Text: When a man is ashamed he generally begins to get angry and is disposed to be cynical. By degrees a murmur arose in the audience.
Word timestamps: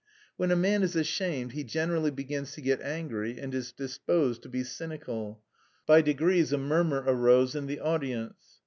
When 0.35 0.49
a 0.49 0.55
man 0.55 0.81
is 0.81 0.95
ashamed 0.95 1.51
he 1.51 1.63
generally 1.63 2.09
begins 2.09 2.53
to 2.53 2.61
get 2.61 2.81
angry 2.81 3.39
and 3.39 3.53
is 3.53 3.71
disposed 3.71 4.41
to 4.41 4.49
be 4.49 4.63
cynical. 4.63 5.43
By 5.85 6.01
degrees 6.01 6.51
a 6.51 6.57
murmur 6.57 7.03
arose 7.05 7.53
in 7.53 7.67
the 7.67 7.79
audience. 7.79 8.57